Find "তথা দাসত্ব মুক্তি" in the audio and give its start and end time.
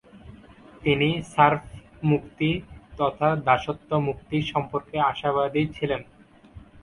2.97-4.37